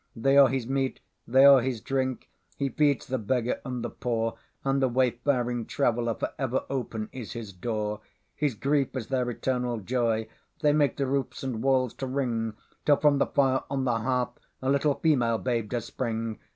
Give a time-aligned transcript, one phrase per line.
[0.15, 4.79] They are his meat, they are his drink; He feeds the beggar and the poorAnd
[4.79, 8.01] the wayfaring traveller:For ever open is his door.
[8.35, 10.27] His grief is their eternal joy;
[10.63, 14.39] They make the roofs and walls to ring; Till from the fire on the hearthA
[14.71, 16.39] little Female Babe does spring.